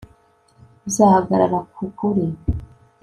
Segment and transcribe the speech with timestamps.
[0.87, 2.25] uzahagarara ku kuri